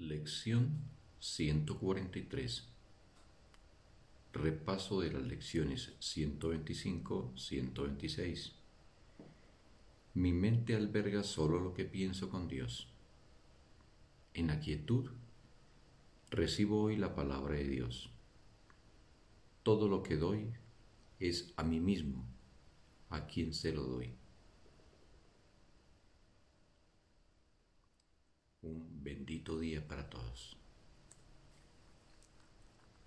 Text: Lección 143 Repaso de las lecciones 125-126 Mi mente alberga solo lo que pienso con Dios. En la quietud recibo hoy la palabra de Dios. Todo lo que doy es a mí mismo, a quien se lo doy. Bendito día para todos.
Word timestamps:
Lección 0.00 0.78
143 1.18 2.68
Repaso 4.32 5.00
de 5.00 5.10
las 5.10 5.24
lecciones 5.24 5.92
125-126 5.98 8.52
Mi 10.14 10.32
mente 10.32 10.76
alberga 10.76 11.24
solo 11.24 11.58
lo 11.58 11.74
que 11.74 11.84
pienso 11.84 12.30
con 12.30 12.46
Dios. 12.46 12.86
En 14.34 14.46
la 14.46 14.60
quietud 14.60 15.10
recibo 16.30 16.80
hoy 16.80 16.96
la 16.96 17.16
palabra 17.16 17.56
de 17.56 17.66
Dios. 17.66 18.08
Todo 19.64 19.88
lo 19.88 20.04
que 20.04 20.16
doy 20.16 20.52
es 21.18 21.52
a 21.56 21.64
mí 21.64 21.80
mismo, 21.80 22.24
a 23.10 23.26
quien 23.26 23.52
se 23.52 23.72
lo 23.72 23.82
doy. 23.82 24.12
Bendito 29.02 29.58
día 29.58 29.86
para 29.86 30.08
todos. 30.08 30.56